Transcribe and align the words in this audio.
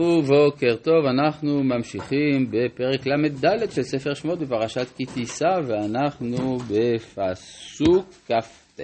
ובוקר 0.00 0.76
טוב, 0.82 1.04
אנחנו 1.04 1.62
ממשיכים 1.62 2.50
בפרק 2.50 3.06
ל"ד 3.06 3.70
של 3.70 3.82
ספר 3.82 4.14
שמות 4.14 4.38
בפרשת 4.38 4.86
כי 4.96 5.04
תישא, 5.04 5.60
ואנחנו 5.66 6.58
בפסוק 6.58 8.06
כ"ט. 8.26 8.80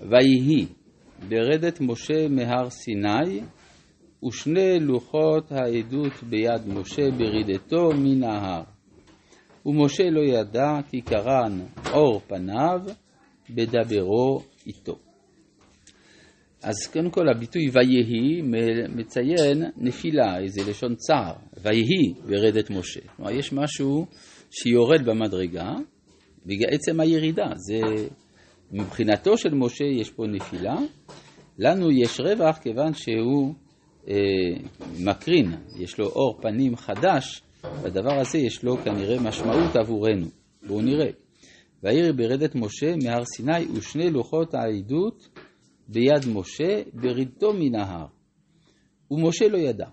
ויהי 0.00 0.66
ברדת 1.28 1.80
משה 1.80 2.28
מהר 2.28 2.70
סיני, 2.70 3.40
ושני 4.26 4.80
לוחות 4.80 5.52
העדות 5.52 6.22
ביד 6.22 6.68
משה 6.68 7.10
ברידתו 7.10 7.88
מן 7.94 8.24
ההר. 8.24 8.62
ומשה 9.66 10.10
לא 10.10 10.20
ידע 10.20 10.78
כי 10.90 11.00
קרן 11.00 11.60
אור 11.92 12.20
פניו 12.26 12.80
בדברו 13.50 14.40
איתו. 14.66 15.03
אז 16.64 16.86
קודם 16.92 17.10
כל 17.10 17.28
הביטוי 17.28 17.70
ויהי 17.72 18.42
מציין 18.88 19.64
נפילה, 19.76 20.38
איזה 20.38 20.70
לשון 20.70 20.94
צער, 20.94 21.34
ויהי 21.62 22.14
ברדת 22.26 22.70
משה. 22.70 23.00
כלומר, 23.16 23.30
יש 23.30 23.52
משהו 23.52 24.06
שיורד 24.50 25.04
במדרגה, 25.04 25.72
בגלל 26.46 26.68
עצם 26.70 27.00
הירידה. 27.00 27.46
זה, 27.56 28.06
מבחינתו 28.72 29.38
של 29.38 29.54
משה 29.54 29.84
יש 29.84 30.10
פה 30.10 30.26
נפילה, 30.26 30.74
לנו 31.58 31.90
יש 31.92 32.20
רווח 32.20 32.58
כיוון 32.58 32.94
שהוא 32.94 33.54
אה, 34.08 34.14
מקרין, 35.00 35.52
יש 35.78 35.98
לו 35.98 36.06
אור 36.06 36.38
פנים 36.42 36.76
חדש, 36.76 37.42
והדבר 37.82 38.20
הזה 38.20 38.38
יש 38.38 38.64
לו 38.64 38.76
כנראה 38.76 39.20
משמעות 39.20 39.76
עבורנו. 39.76 40.26
בואו 40.66 40.80
נראה. 40.80 41.10
ויהי 41.82 42.12
ברדת 42.12 42.54
משה 42.54 42.94
מהר 43.04 43.24
סיני 43.24 43.66
ושני 43.74 44.10
לוחות 44.10 44.54
העדות 44.54 45.28
ביד 45.88 46.28
משה 46.34 46.82
ברידתו 46.92 47.52
מן 47.52 47.74
ההר. 47.74 48.06
ומשה 49.10 49.48
לא 49.48 49.58
ידע. 49.58 49.88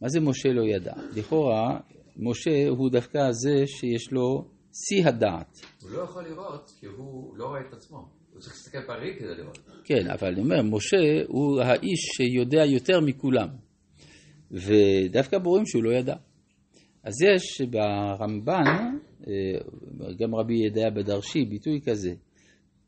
מה 0.00 0.08
זה 0.08 0.20
משה 0.20 0.48
לא 0.48 0.62
ידע? 0.62 0.92
לכאורה, 1.16 1.80
משה 2.16 2.68
הוא 2.68 2.90
דווקא 2.90 3.18
זה 3.32 3.66
שיש 3.66 4.12
לו 4.12 4.44
שיא 4.72 5.06
הדעת. 5.06 5.58
הוא 5.82 5.90
לא 5.90 6.02
יכול 6.02 6.24
לראות 6.24 6.72
כי 6.80 6.86
הוא 6.86 7.36
לא 7.36 7.44
רואה 7.44 7.60
את 7.68 7.72
עצמו. 7.72 7.98
הוא 8.32 8.40
צריך 8.40 8.52
להסתכל 8.54 8.86
פרי 8.86 9.16
כדי 9.18 9.34
לראות. 9.34 9.58
כן, 9.84 10.10
אבל 10.10 10.28
אני 10.28 10.40
אומר, 10.40 10.62
משה 10.62 10.96
הוא 11.28 11.60
האיש 11.60 12.00
שיודע 12.16 12.64
יותר 12.64 13.00
מכולם. 13.00 13.48
ודווקא 14.50 15.38
ברורים 15.38 15.66
שהוא 15.66 15.84
לא 15.84 15.90
ידע. 15.90 16.14
אז 17.02 17.14
יש 17.22 17.60
ברמב"ן, 17.70 18.96
אה, 19.26 19.32
גם 20.18 20.34
רבי 20.34 20.54
ידע 20.66 20.90
בדרשי, 20.90 21.44
ביטוי 21.44 21.80
כזה, 21.80 22.14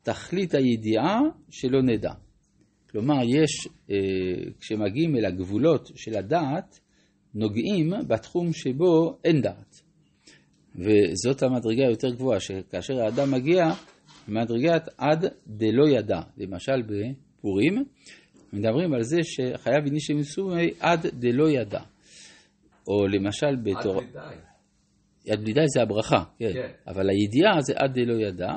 תכלית 0.03 0.53
הידיעה 0.53 1.19
שלא 1.49 1.81
נדע. 1.81 2.13
כלומר, 2.91 3.23
יש, 3.23 3.67
אה, 3.91 3.95
כשמגיעים 4.59 5.15
אל 5.15 5.25
הגבולות 5.25 5.91
של 5.95 6.17
הדעת, 6.17 6.79
נוגעים 7.35 7.93
בתחום 8.07 8.53
שבו 8.53 9.17
אין 9.23 9.41
דעת. 9.41 9.81
וזאת 10.75 11.43
המדרגה 11.43 11.87
היותר 11.87 12.09
גבוהה, 12.09 12.39
שכאשר 12.39 12.93
האדם 12.99 13.31
מגיע 13.31 13.63
מדרגת 14.27 14.89
עד 14.97 15.25
דלא 15.47 15.89
ידע. 15.89 16.21
למשל 16.37 16.81
בפורים, 16.81 17.85
מדברים 18.53 18.93
על 18.93 19.03
זה 19.03 19.17
שחייב 19.23 19.85
איניש 19.85 20.11
מסומי 20.11 20.71
עד 20.79 21.07
דלא 21.07 21.49
ידע. 21.49 21.81
או 22.87 23.07
למשל 23.07 23.55
בתור... 23.63 23.97
עד 23.97 24.03
בלי 24.03 24.13
די. 24.13 24.35
יד 25.25 25.39
בלי 25.41 25.53
די 25.53 25.67
זה 25.75 25.81
הברכה, 25.81 26.23
כן. 26.37 26.53
כן. 26.53 26.71
אבל 26.87 27.09
הידיעה 27.09 27.61
זה 27.61 27.73
עד 27.75 27.99
דלא 27.99 28.27
ידע. 28.27 28.53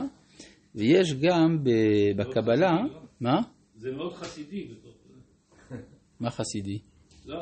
ויש 0.77 1.15
גם 1.15 1.65
ב- 1.65 2.17
בקבלה, 2.17 2.77
מה? 3.21 3.41
זה 3.77 3.91
מאוד 3.91 4.13
חסידי 4.13 4.65
בתוך 4.65 4.95
זה. 5.09 5.77
מה 6.21 6.31
חסידי? 6.31 6.79
לא, 7.27 7.37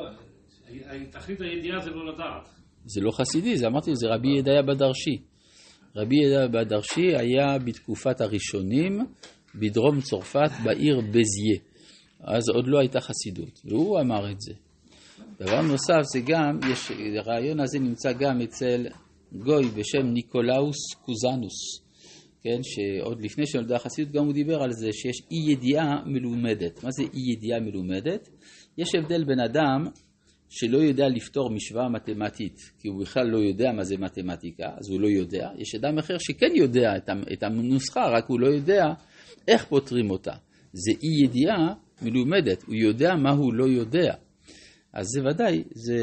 תכלית 1.11 1.41
הידיעה 1.41 1.79
זה 1.79 1.89
לא 1.89 2.13
לדעת. 2.13 2.49
זה 2.85 3.01
לא 3.01 3.11
חסידי, 3.11 3.57
זה 3.57 3.67
אמרתי, 3.67 3.95
זה 3.95 4.07
רבי 4.07 4.27
ידעיה 4.39 4.61
בדרשי. 4.61 5.17
רבי 5.95 6.15
ידעיה 6.15 6.47
בדרשי 6.47 7.15
היה 7.17 7.59
בתקופת 7.59 8.21
הראשונים 8.21 8.99
בדרום 9.55 10.01
צרפת 10.01 10.51
בעיר 10.63 11.01
בזיה. 11.01 11.59
אז 12.19 12.49
עוד 12.49 12.67
לא 12.67 12.79
הייתה 12.79 12.99
חסידות, 13.01 13.61
והוא 13.65 13.99
אמר 13.99 14.31
את 14.31 14.41
זה. 14.41 14.53
דבר 15.39 15.61
נוסף 15.61 16.01
זה 16.13 16.19
גם, 16.25 16.59
יש, 16.71 16.91
הרעיון 17.19 17.59
הזה 17.59 17.79
נמצא 17.79 18.13
גם 18.13 18.41
אצל 18.41 18.87
גוי 19.31 19.65
בשם 19.65 20.07
ניקולאוס 20.13 20.77
קוזנוס, 21.01 21.84
כן, 22.45 22.59
שעוד 22.63 23.21
לפני 23.21 23.47
שנולדה 23.47 23.75
החסידות 23.75 24.13
גם 24.13 24.25
הוא 24.25 24.33
דיבר 24.33 24.63
על 24.63 24.71
זה 24.71 24.87
שיש 24.93 25.21
אי 25.31 25.51
ידיעה 25.51 26.05
מלומדת. 26.05 26.83
מה 26.83 26.89
זה 26.91 27.03
אי 27.03 27.33
ידיעה 27.33 27.59
מלומדת? 27.59 28.29
יש 28.77 28.95
הבדל 28.95 29.23
בין 29.23 29.39
אדם 29.39 29.85
שלא 30.49 30.77
יודע 30.77 31.07
לפתור 31.07 31.49
משוואה 31.49 31.89
מתמטית, 31.89 32.57
כי 32.79 32.87
הוא 32.87 33.01
בכלל 33.01 33.27
לא 33.27 33.37
יודע 33.37 33.71
מה 33.71 33.83
זה 33.83 33.97
מתמטיקה, 33.97 34.63
אז 34.63 34.89
הוא 34.89 35.01
לא 35.01 35.07
יודע. 35.07 35.49
יש 35.57 35.75
אדם 35.75 35.97
אחר 35.97 36.17
שכן 36.19 36.55
יודע 36.55 36.89
את 37.33 37.43
הנוסחה, 37.43 38.01
רק 38.17 38.25
הוא 38.27 38.39
לא 38.39 38.47
יודע 38.47 38.83
איך 39.47 39.65
פותרים 39.65 40.11
אותה. 40.11 40.33
זה 40.73 40.91
אי 40.91 41.25
ידיעה 41.25 41.73
מלומדת, 42.01 42.63
הוא 42.63 42.75
יודע 42.75 43.15
מה 43.15 43.31
הוא 43.31 43.53
לא 43.53 43.65
יודע. 43.65 44.13
אז 44.93 45.05
זה 45.05 45.21
ודאי, 45.29 45.63
זה, 45.71 45.97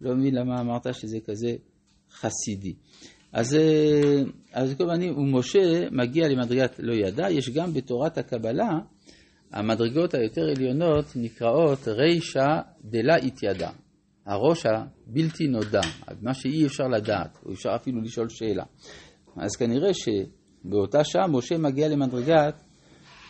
לא 0.00 0.14
מבין 0.16 0.34
למה 0.34 0.60
אמרת 0.60 0.94
שזה 0.94 1.18
כזה 1.24 1.56
חסידי. 2.10 2.74
אז, 3.32 3.54
אה, 3.54 4.22
אז 4.52 4.74
כל 4.78 4.84
מיני, 4.86 5.10
ומשה 5.10 5.90
מגיע 5.90 6.28
למדרגת 6.28 6.76
לא 6.78 6.94
ידע, 6.94 7.30
יש 7.30 7.50
גם 7.50 7.74
בתורת 7.74 8.18
הקבלה, 8.18 8.70
המדרגות 9.52 10.14
היותר 10.14 10.42
עליונות 10.56 11.04
נקראות 11.16 11.88
רישא 11.88 12.46
דלה 12.84 13.16
התיידע, 13.16 13.70
הראש 14.26 14.66
הבלתי 14.66 15.44
נודע, 15.48 15.80
מה 16.22 16.34
שאי 16.34 16.66
אפשר 16.66 16.84
לדעת, 16.84 17.38
או 17.46 17.52
אפשר 17.52 17.70
אפילו 17.74 18.00
לשאול 18.00 18.28
שאלה. 18.28 18.64
אז 19.36 19.56
כנראה 19.56 19.90
שבאותה 19.94 21.04
שעה 21.04 21.26
משה 21.28 21.58
מגיע 21.58 21.88
למדרגת 21.88 22.62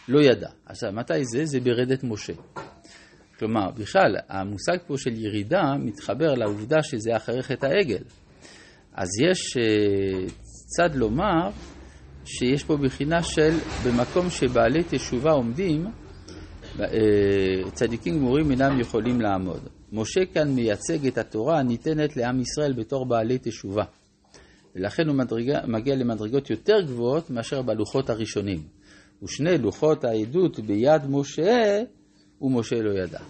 לא 0.09 0.21
ידע. 0.21 0.49
עכשיו, 0.67 0.93
מתי 0.93 1.25
זה? 1.25 1.45
זה 1.45 1.61
ברדת 1.61 2.05
משה. 2.05 2.33
כלומר, 3.39 3.71
בכלל, 3.71 4.17
המושג 4.28 4.77
פה 4.87 4.95
של 4.99 5.13
ירידה 5.13 5.63
מתחבר 5.78 6.34
לעובדה 6.34 6.83
שזה 6.83 7.17
אחרי 7.17 7.43
חטא 7.43 7.67
העגל. 7.67 8.03
אז 8.97 9.09
יש 9.31 9.57
אה, 9.57 10.27
צד 10.67 10.95
לומר 10.95 11.51
שיש 12.25 12.65
פה 12.65 12.77
בחינה 12.77 13.23
של 13.23 13.51
במקום 13.84 14.31
שבעלי 14.31 14.84
תשובה 14.91 15.31
עומדים, 15.31 15.87
אה, 16.81 17.71
צדיקים 17.73 18.19
גמורים 18.19 18.51
אינם 18.51 18.81
יכולים 18.81 19.21
לעמוד. 19.21 19.69
משה 19.93 20.21
כאן 20.34 20.49
מייצג 20.49 21.07
את 21.07 21.19
התורה 21.19 21.59
הניתנת 21.59 22.17
לעם 22.17 22.41
ישראל 22.41 22.73
בתור 22.73 23.07
בעלי 23.07 23.39
תשובה. 23.39 23.84
ולכן 24.75 25.09
הוא 25.09 25.17
מדרגה, 25.17 25.67
מגיע 25.67 25.97
למדרגות 25.97 26.51
יותר 26.51 26.81
גבוהות 26.81 27.31
מאשר 27.31 27.63
בלוחות 27.63 28.11
הראשונים. 28.11 28.63
ושני 29.23 29.59
לוחות 29.59 30.05
העדות 30.05 30.61
ביד 30.61 31.03
משה, 31.09 31.83
ומשה 32.41 32.83
לא 32.83 32.91
ידע. 32.91 33.21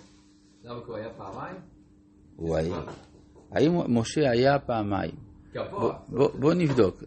למה 0.65 0.81
כי 0.81 0.87
הוא 0.87 0.97
היה 0.97 1.11
פעמיים? 1.17 1.57
הוא 2.37 2.57
היה. 2.57 2.81
האם 3.53 3.99
משה 3.99 4.31
היה 4.31 4.59
פעמיים? 4.59 5.26
בוא. 5.71 5.93
בוא, 6.09 6.29
בוא 6.41 6.55
נבדוק. 6.55 7.03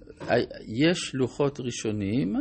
יש 0.67 1.15
לוחות 1.15 1.59
ראשונים, 1.59 2.35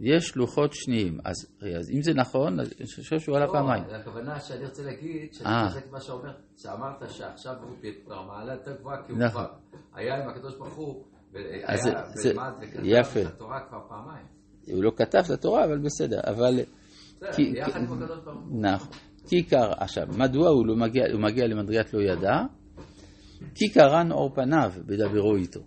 יש 0.00 0.36
לוחות 0.36 0.72
שניים. 0.74 1.18
אז, 1.24 1.34
אז 1.78 1.90
אם 1.90 2.02
זה 2.02 2.14
נכון, 2.14 2.60
אז 2.60 2.72
אני 2.80 2.86
חושב 2.86 3.18
שהוא 3.20 3.36
עלה 3.36 3.46
פעמיים. 3.48 3.84
לא, 3.88 3.94
הכוונה 3.96 4.40
שאני 4.40 4.64
רוצה 4.64 4.82
להגיד, 4.82 5.34
שאני 5.34 5.48
אה. 5.48 5.64
מחזק 5.66 5.84
את 5.86 5.92
מה 5.92 6.00
שאומר, 6.00 6.30
שאמרת 6.56 7.10
שעכשיו 7.10 7.54
הוא 7.62 7.76
במעלה 8.06 8.52
יותר 8.52 8.76
גבוהה, 8.80 9.02
כי 9.06 9.12
הוא 9.12 9.18
נכון. 9.20 9.44
כבר 9.44 9.52
היה 9.94 10.22
עם 10.24 10.28
הקדוש 10.28 10.54
ברוך 10.58 10.74
הוא, 10.74 11.04
זה- 11.32 12.30
ולמד 12.30 12.52
וכתב. 12.60 13.18
את 13.20 13.26
התורה 13.26 13.60
כבר 13.68 13.78
פעמיים. 13.88 14.26
הוא 14.72 14.84
לא 14.84 14.92
כתב 14.96 15.18
את 15.24 15.30
התורה, 15.30 15.64
אבל 15.64 15.78
בסדר. 15.78 16.20
אבל... 16.26 16.54
בסדר, 17.16 17.32
כי- 17.32 17.52
יחד 17.56 17.72
כי- 17.72 17.78
עם 17.78 18.02
הקדוש 18.02 18.18
ברוך 18.24 18.38
הוא. 18.48 18.62
נכון. 18.62 18.88
כיכר, 19.28 19.72
עכשיו, 19.76 20.06
מדוע 20.18 20.48
הוא, 20.48 20.66
לא 20.66 20.76
מגיע, 20.76 21.04
הוא 21.12 21.20
מגיע 21.20 21.46
למדרגת 21.46 21.94
לא 21.94 22.00
ידע? 22.02 22.32
כי 23.54 23.68
קרן 23.68 24.12
אור 24.12 24.34
פניו 24.34 24.72
בדברו 24.86 25.36
איתו. 25.36 25.60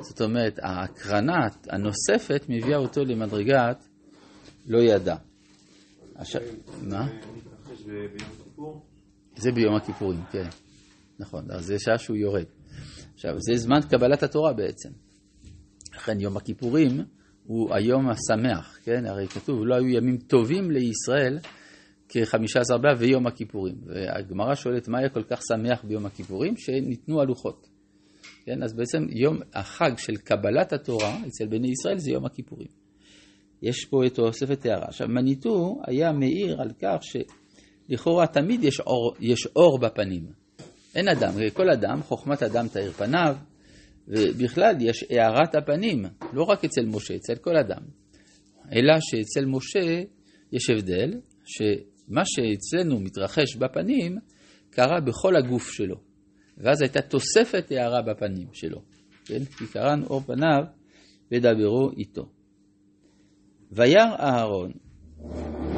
זאת 0.00 0.20
אומרת, 0.20 0.58
ההקרנה 0.62 1.36
הנוספת 1.68 2.46
מביאה 2.48 2.78
אותו 2.78 3.04
למדרגת 3.04 3.86
לא 4.66 4.78
ידע. 4.78 5.16
עכשיו, 6.14 6.40
מה? 6.82 7.08
זה 9.36 9.52
ביום 9.52 9.76
הכיפורים, 9.76 10.20
כן. 10.32 10.48
נכון, 11.18 11.44
אז 11.50 11.64
זה 11.64 11.78
שעה 11.78 11.98
שהוא 11.98 12.16
יורד. 12.16 12.44
עכשיו, 13.14 13.30
זה 13.38 13.56
זמן 13.56 13.80
קבלת 13.90 14.22
התורה 14.22 14.52
בעצם. 14.52 14.88
לכן 15.94 16.20
יום 16.20 16.36
הכיפורים 16.36 17.00
הוא 17.44 17.74
היום 17.74 18.08
השמח, 18.08 18.78
כן? 18.84 19.06
הרי 19.06 19.28
כתוב, 19.28 19.66
לא 19.66 19.74
היו 19.74 19.88
ימים 19.88 20.16
טובים 20.16 20.70
לישראל 20.70 21.38
כחמישה 22.08 22.60
עשר 22.60 22.78
באב 22.78 22.96
ויום 22.98 23.26
הכיפורים. 23.26 23.74
והגמרא 23.86 24.54
שואלת, 24.54 24.88
מה 24.88 24.98
היה 24.98 25.08
כל 25.08 25.22
כך 25.22 25.40
שמח 25.48 25.84
ביום 25.84 26.06
הכיפורים? 26.06 26.56
שניתנו 26.56 27.20
הלוחות. 27.20 27.68
כן? 28.44 28.62
אז 28.62 28.74
בעצם 28.74 29.06
יום 29.10 29.38
החג 29.54 29.98
של 29.98 30.16
קבלת 30.16 30.72
התורה 30.72 31.18
אצל 31.26 31.46
בני 31.46 31.68
ישראל 31.70 31.98
זה 31.98 32.10
יום 32.10 32.24
הכיפורים. 32.24 32.68
יש 33.62 33.84
פה 33.84 34.06
את 34.06 34.14
תוספת 34.14 34.66
הערה. 34.66 34.84
עכשיו, 34.88 35.08
מניטו 35.08 35.80
היה 35.86 36.12
מעיר 36.12 36.60
על 36.60 36.70
כך 36.82 36.96
ש... 37.00 37.16
לכאורה 37.88 38.26
תמיד 38.26 38.64
יש 38.64 38.80
אור, 38.80 39.14
יש 39.20 39.48
אור 39.56 39.78
בפנים. 39.78 40.26
אין 40.94 41.08
אדם, 41.08 41.32
כל 41.54 41.70
אדם, 41.70 42.02
חוכמת 42.02 42.42
אדם 42.42 42.68
תאיר 42.68 42.92
פניו, 42.92 43.36
ובכלל 44.08 44.74
יש 44.80 45.04
הארת 45.10 45.54
הפנים, 45.54 46.04
לא 46.32 46.42
רק 46.42 46.64
אצל 46.64 46.86
משה, 46.86 47.14
אצל 47.14 47.34
כל 47.34 47.56
אדם. 47.56 47.82
אלא 48.72 48.94
שאצל 49.00 49.46
משה 49.46 50.02
יש 50.52 50.70
הבדל, 50.70 51.10
שמה 52.06 52.22
שאצלנו 52.24 53.00
מתרחש 53.00 53.56
בפנים, 53.56 54.18
קרה 54.70 55.00
בכל 55.00 55.36
הגוף 55.36 55.70
שלו. 55.70 55.96
ואז 56.58 56.82
הייתה 56.82 57.02
תוספת 57.02 57.70
הארה 57.70 58.02
בפנים 58.02 58.48
שלו. 58.52 58.82
כן? 59.24 59.44
כי 59.44 59.66
קרן 59.66 60.02
אור 60.02 60.20
פניו 60.20 60.64
ודברו 61.32 61.90
איתו. 61.96 62.28
וירא 63.72 64.16
אהרון 64.18 64.72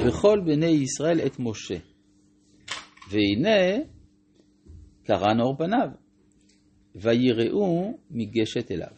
וכל 0.07 0.41
בני 0.47 0.67
ישראל 0.67 1.21
את 1.27 1.39
משה. 1.39 1.79
והנה 3.11 3.85
קרן 5.05 5.41
אור 5.41 5.57
פניו, 5.57 5.89
ויראו 6.95 7.99
מגשת 8.11 8.71
אליו. 8.71 8.93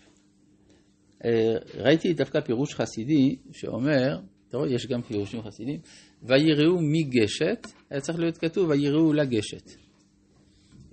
אה, 1.25 1.55
ראיתי 1.75 2.12
דווקא 2.12 2.41
פירוש 2.41 2.75
חסידי 2.75 3.37
שאומר, 3.53 4.21
תראו, 4.50 4.67
יש 4.67 4.87
גם 4.87 5.02
פירושים 5.02 5.43
חסידים, 5.43 5.81
ויראו 6.23 6.79
מגשת, 6.82 7.67
היה 7.91 8.00
צריך 8.00 8.19
להיות 8.19 8.38
כתוב 8.38 8.70
ויראו 8.70 9.12
לגשת. 9.12 9.70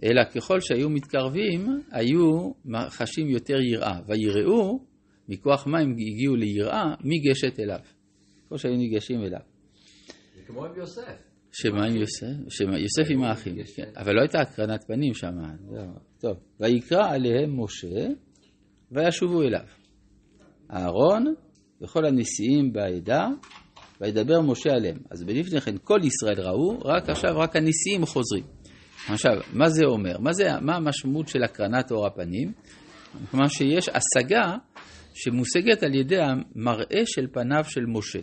אלא 0.04 0.24
ככל 0.36 0.60
שהיו 0.62 0.90
מתקרבים, 0.90 1.82
היו 1.92 2.52
חשים 2.90 3.30
יותר 3.30 3.62
יראה. 3.62 4.00
ויראו, 4.08 4.80
מכוח 5.30 5.68
מה 5.68 5.80
הם 5.80 5.92
הגיעו 5.92 6.36
ליראה, 6.36 6.84
מגשת 7.04 7.60
אליו. 7.60 7.80
ככל 8.46 8.58
שהיו 8.58 8.76
ניגשים 8.76 9.22
אליו. 9.22 9.40
זה 10.36 10.42
כמו 10.48 10.66
עם 10.66 10.72
יוסף. 10.78 11.18
שמה 11.52 11.86
עם 11.86 11.96
יוסף? 11.96 12.50
שמה, 12.50 12.80
יוסף 12.80 13.10
עם 13.10 13.24
האחים, 13.24 13.56
כן. 13.76 13.92
אבל 13.98 14.14
לא 14.16 14.22
הייתה 14.22 14.42
הקרנת 14.42 14.84
פנים 14.88 15.14
שם. 15.14 15.32
לא. 15.72 15.84
טוב, 16.20 16.38
ויקרא 16.60 17.10
עליהם 17.10 17.64
משה, 17.64 18.08
וישובו 18.92 19.42
אליו. 19.42 19.66
אהרון 20.72 21.34
וכל 21.82 22.06
הנשיאים 22.06 22.74
בעדה, 22.74 23.28
וידבר 24.02 24.42
משה 24.42 24.70
עליהם. 24.70 24.98
אז 25.12 25.24
בלפני 25.24 25.62
כן 25.62 25.76
כל 25.84 26.00
ישראל 26.04 26.42
ראו, 26.42 26.80
רק 26.80 27.10
עכשיו 27.10 27.38
רק 27.38 27.56
הנשיאים 27.56 28.06
חוזרים. 28.06 28.44
עכשיו, 29.10 29.32
מה 29.54 29.70
זה 29.70 29.86
אומר? 29.86 30.18
מה, 30.20 30.34
זה, 30.34 30.44
מה 30.62 30.76
המשמעות 30.76 31.28
של 31.28 31.44
הקרנת 31.44 31.92
אור 31.92 32.08
הפנים? 32.08 32.52
כלומר 33.32 33.48
שיש 33.48 33.90
השגה 33.90 34.58
שמושגת 35.14 35.84
על 35.84 35.96
ידי 35.96 36.20
המראה 36.22 37.02
של 37.06 37.28
פניו 37.32 37.64
של 37.64 37.86
משה. 37.88 38.20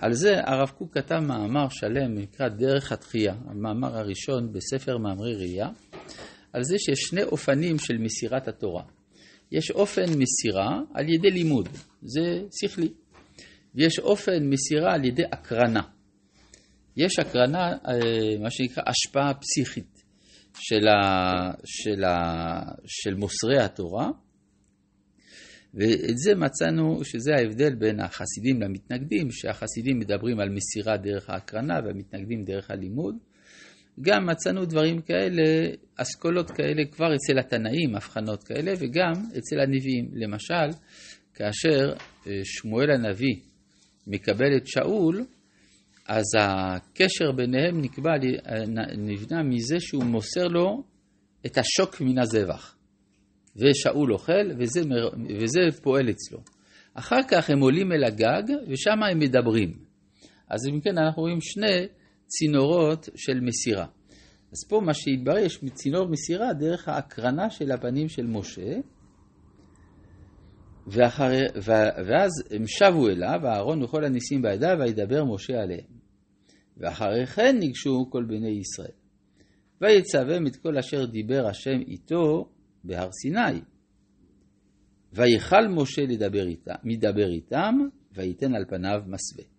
על 0.00 0.12
זה 0.12 0.30
הרב 0.46 0.68
קוק 0.68 0.98
כתב 0.98 1.18
מאמר 1.18 1.68
שלם, 1.68 2.14
נקרא 2.14 2.48
דרך 2.48 2.92
התחייה, 2.92 3.34
המאמר 3.46 3.98
הראשון 3.98 4.52
בספר 4.52 4.98
מאמרי 4.98 5.34
ראייה, 5.34 5.68
על 6.52 6.62
זה 6.62 6.78
שיש 6.78 6.98
שני 6.98 7.22
אופנים 7.22 7.78
של 7.78 7.98
מסירת 7.98 8.48
התורה. 8.48 8.82
יש 9.52 9.70
אופן 9.70 10.02
מסירה 10.02 10.80
על 10.94 11.08
ידי 11.08 11.30
לימוד, 11.30 11.68
זה 12.02 12.42
שכלי, 12.60 12.88
ויש 13.74 13.98
אופן 13.98 14.48
מסירה 14.50 14.94
על 14.94 15.04
ידי 15.04 15.22
הקרנה. 15.32 15.82
יש 16.96 17.18
הקרנה, 17.18 17.72
אה, 17.72 18.38
מה 18.40 18.50
שנקרא 18.50 18.82
השפעה 18.86 19.32
פסיכית 19.34 20.04
של, 20.58 20.88
ה, 20.88 21.50
של, 21.64 22.04
ה, 22.04 22.16
של 22.86 23.14
מוסרי 23.14 23.60
התורה, 23.60 24.10
ואת 25.74 26.18
זה 26.18 26.34
מצאנו 26.34 27.04
שזה 27.04 27.34
ההבדל 27.34 27.74
בין 27.74 28.00
החסידים 28.00 28.62
למתנגדים, 28.62 29.30
שהחסידים 29.30 29.98
מדברים 29.98 30.40
על 30.40 30.48
מסירה 30.48 30.96
דרך 30.96 31.30
ההקרנה 31.30 31.74
והמתנגדים 31.84 32.44
דרך 32.44 32.70
הלימוד. 32.70 33.14
גם 34.00 34.26
מצאנו 34.26 34.64
דברים 34.64 35.00
כאלה, 35.00 35.42
אסכולות 35.96 36.50
כאלה 36.50 36.82
כבר 36.92 37.14
אצל 37.14 37.38
התנאים, 37.38 37.94
הבחנות 37.94 38.44
כאלה, 38.44 38.72
וגם 38.78 39.12
אצל 39.38 39.60
הנביאים. 39.60 40.10
למשל, 40.12 40.78
כאשר 41.34 41.92
אה, 42.26 42.32
שמואל 42.44 42.90
הנביא 42.90 43.34
מקבל 44.06 44.56
את 44.56 44.66
שאול, 44.66 45.24
אז 46.08 46.24
הקשר 46.38 47.32
ביניהם 47.32 47.80
נקבע, 47.80 48.10
נבנה 48.96 49.42
מזה 49.42 49.80
שהוא 49.80 50.04
מוסר 50.04 50.46
לו 50.48 50.82
את 51.46 51.58
השוק 51.58 52.00
מן 52.00 52.18
הזבח. 52.18 52.76
ושאול 53.56 54.12
אוכל, 54.12 54.50
וזה, 54.58 54.80
וזה 55.40 55.60
פועל 55.82 56.10
אצלו. 56.10 56.38
אחר 56.94 57.22
כך 57.28 57.50
הם 57.50 57.60
עולים 57.60 57.92
אל 57.92 58.04
הגג, 58.04 58.42
ושם 58.68 59.02
הם 59.10 59.18
מדברים. 59.18 59.72
אז 60.48 60.68
אם 60.68 60.80
כן, 60.80 60.98
אנחנו 60.98 61.22
רואים 61.22 61.40
שני 61.40 61.86
צינורות 62.26 63.08
של 63.16 63.40
מסירה. 63.40 63.86
אז 64.52 64.68
פה 64.68 64.80
מה 64.80 64.94
שהתברר, 64.94 65.38
יש 65.38 65.64
צינור 65.72 66.08
מסירה 66.08 66.52
דרך 66.52 66.88
ההקרנה 66.88 67.50
של 67.50 67.72
הפנים 67.72 68.08
של 68.08 68.26
משה, 68.26 68.80
ואחרי, 70.86 71.42
ואז 72.06 72.30
הם 72.50 72.66
שבו 72.66 73.08
אליו, 73.08 73.40
אהרון 73.44 73.82
וכל 73.82 74.04
הניסים 74.04 74.42
בידיו, 74.42 74.76
וידבר 74.80 75.24
משה 75.24 75.62
עליהם. 75.62 75.94
ואחרי 76.76 77.26
כן 77.26 77.56
ניגשו 77.58 78.06
כל 78.10 78.24
בני 78.24 78.60
ישראל. 78.60 78.96
ויצווהם 79.80 80.46
את 80.46 80.56
כל 80.56 80.78
אשר 80.78 81.06
דיבר 81.06 81.46
השם 81.46 81.80
איתו 81.86 82.48
בהר 82.84 83.08
סיני. 83.22 83.60
ויכל 85.12 85.68
משה 85.68 86.02
לדבר 86.02 86.46
איתם, 86.46 86.74
מדבר 86.84 87.30
איתם, 87.30 87.74
וייתן 88.12 88.54
על 88.54 88.64
פניו 88.68 89.00
מסווה. 89.06 89.53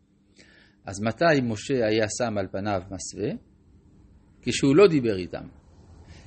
אז 0.86 1.02
מתי 1.02 1.42
משה 1.44 1.88
היה 1.88 2.06
שם 2.18 2.38
על 2.38 2.48
פניו 2.52 2.82
מסווה? 2.92 3.30
כשהוא 4.42 4.76
לא 4.76 4.88
דיבר 4.88 5.18
איתם. 5.18 5.48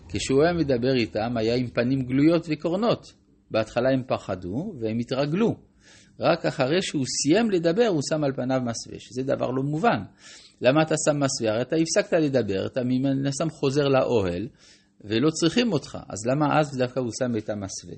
כשהוא 0.09 0.43
היה 0.43 0.53
מדבר 0.53 0.95
איתם, 0.95 1.37
היה 1.37 1.55
עם 1.55 1.67
פנים 1.67 2.03
גלויות 2.03 2.47
וקורנות. 2.51 3.07
בהתחלה 3.51 3.91
הם 3.91 4.03
פחדו 4.07 4.75
והם 4.81 4.99
התרגלו. 4.99 5.57
רק 6.21 6.47
אחרי 6.47 6.83
שהוא 6.83 7.05
סיים 7.07 7.51
לדבר, 7.51 7.87
הוא 7.87 8.01
שם 8.11 8.25
על 8.25 8.33
פניו 8.33 8.61
מסווה, 8.61 8.99
שזה 8.99 9.23
דבר 9.23 9.51
לא 9.51 9.63
מובן. 9.63 10.03
למה 10.61 10.83
אתה 10.83 10.95
שם 11.07 11.21
מסווה? 11.21 11.53
הרי 11.53 11.63
אתה 11.63 11.77
הפסקת 11.77 12.13
לדבר, 12.13 12.67
אתה 12.67 12.81
מן 12.85 13.27
הסתם 13.27 13.51
חוזר 13.51 13.89
לאוהל, 13.89 14.49
ולא 15.05 15.31
צריכים 15.31 15.73
אותך, 15.73 15.99
אז 16.09 16.27
למה 16.27 16.61
אז 16.61 16.79
דווקא 16.79 17.01
הוא 17.01 17.11
שם 17.19 17.37
את 17.39 17.51
המסווה? 17.51 17.95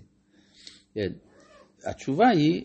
כן. 0.94 1.12
התשובה 1.86 2.28
היא 2.28 2.64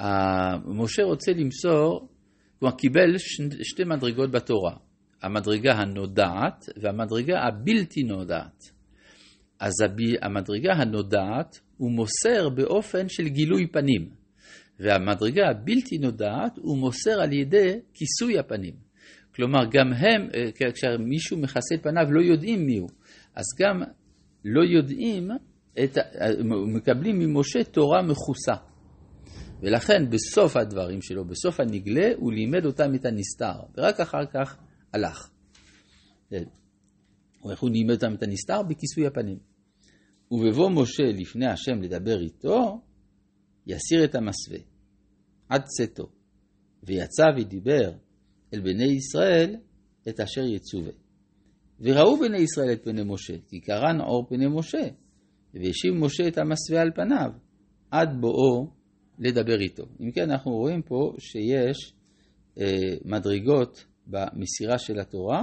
שמשה 0.00 1.02
רוצה 1.02 1.32
למסור, 1.32 2.08
כלומר 2.58 2.76
קיבל 2.76 3.18
שתי 3.62 3.84
מדרגות 3.84 4.30
בתורה, 4.30 4.76
המדרגה 5.22 5.72
הנודעת 5.72 6.68
והמדרגה 6.82 7.34
הבלתי 7.40 8.02
נודעת. 8.02 8.64
אז 9.60 9.72
המדרגה 10.22 10.72
הנודעת 10.72 11.60
הוא 11.76 11.90
מוסר 11.90 12.48
באופן 12.48 13.08
של 13.08 13.28
גילוי 13.28 13.66
פנים, 13.66 14.10
והמדרגה 14.80 15.42
הבלתי 15.50 15.98
נודעת 15.98 16.58
הוא 16.58 16.78
מוסר 16.78 17.20
על 17.20 17.32
ידי 17.32 17.80
כיסוי 17.94 18.38
הפנים. 18.38 18.74
כלומר, 19.34 19.64
גם 19.70 19.92
הם, 19.92 20.28
אה, 20.34 20.70
כשמישהו 20.74 21.38
מכסה 21.38 21.74
את 21.74 21.82
פניו, 21.82 22.12
לא 22.12 22.20
יודעים 22.20 22.66
מי 22.66 22.78
הוא. 22.78 22.88
אז 23.34 23.44
גם 23.60 23.82
לא 24.44 24.64
יודעים, 24.64 25.28
את, 25.84 25.98
מקבלים 26.74 27.18
ממשה 27.18 27.64
תורה 27.64 28.02
מכוסה. 28.02 28.54
ולכן 29.62 30.10
בסוף 30.10 30.56
הדברים 30.56 31.02
שלו, 31.02 31.24
בסוף 31.24 31.60
הנגלה, 31.60 32.08
הוא 32.16 32.32
לימד 32.32 32.66
אותם 32.66 32.94
את 32.94 33.04
הנסתר, 33.04 33.60
ורק 33.76 34.00
אחר 34.00 34.26
כך 34.32 34.56
הלך. 34.92 35.30
כן. 36.30 36.44
איך 37.50 37.60
הוא 37.60 37.70
לימד 37.70 37.90
אותם 37.90 38.14
את 38.14 38.22
הנסתר? 38.22 38.62
בכיסוי 38.62 39.06
הפנים. 39.06 39.38
ובבוא 40.30 40.70
משה 40.70 41.02
לפני 41.02 41.46
השם 41.46 41.82
לדבר 41.82 42.20
איתו, 42.20 42.80
יסיר 43.66 44.04
את 44.04 44.14
המסווה, 44.14 44.58
עד 45.48 45.62
צאתו. 45.64 46.08
ויצא 46.82 47.24
ודיבר 47.36 47.92
אל 48.54 48.60
בני 48.60 48.84
ישראל 48.84 49.56
את 50.08 50.20
אשר 50.20 50.44
יצווה. 50.44 50.92
וראו 51.80 52.18
בני 52.18 52.38
ישראל 52.38 52.72
את 52.72 52.84
פני 52.84 53.02
משה, 53.04 53.34
כי 53.48 53.60
קרן 53.60 54.00
אור 54.00 54.26
פני 54.28 54.46
משה, 54.46 54.88
והשיב 55.54 55.94
משה 55.94 56.28
את 56.28 56.38
המסווה 56.38 56.82
על 56.82 56.90
פניו, 56.94 57.30
עד 57.90 58.08
בואו 58.20 58.77
לדבר 59.18 59.60
איתו. 59.60 59.84
אם 60.00 60.10
כן, 60.10 60.30
אנחנו 60.30 60.50
רואים 60.52 60.82
פה 60.82 61.12
שיש 61.18 61.92
אה, 62.60 62.94
מדרגות 63.04 63.84
במסירה 64.06 64.78
של 64.78 65.00
התורה, 65.00 65.42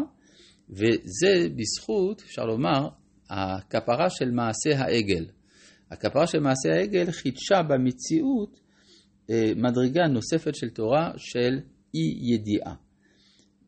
וזה 0.70 1.48
בזכות, 1.56 2.22
אפשר 2.22 2.46
לומר, 2.46 2.88
הכפרה 3.30 4.10
של 4.10 4.32
מעשה 4.32 4.80
העגל. 4.80 5.26
הכפרה 5.92 6.28
של 6.28 6.40
מעשה 6.40 6.74
העגל 6.74 7.12
חידשה 7.12 7.62
במציאות 7.70 8.60
אה, 9.30 9.52
מדרגה 9.56 10.08
נוספת 10.08 10.56
של 10.56 10.70
תורה 10.70 11.12
של 11.18 11.60
אי 11.96 12.34
ידיעה. 12.34 12.76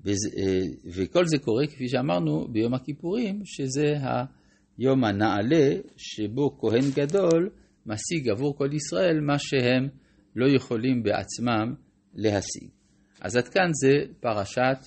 אה, 0.07 0.13
וכל 0.95 1.25
זה 1.25 1.37
קורה, 1.37 1.67
כפי 1.67 1.89
שאמרנו, 1.89 2.47
ביום 2.51 2.73
הכיפורים, 2.73 3.41
שזה 3.45 3.95
היום 4.77 5.03
הנעלה 5.03 5.75
שבו 5.97 6.57
כהן 6.59 6.91
גדול 6.95 7.49
משיג 7.87 8.29
עבור 8.29 8.57
כל 8.57 8.69
ישראל 8.73 9.19
מה 9.21 9.39
שהם 9.39 9.87
לא 10.35 10.45
יכולים 10.55 11.03
בעצמם 11.03 11.73
להשיג. 12.13 12.69
אז 13.21 13.35
עד 13.35 13.47
כאן 13.47 13.69
זה 13.81 14.13
פרשת 14.19 14.77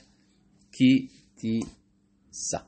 כי 0.73 1.07
תישא. 1.35 2.64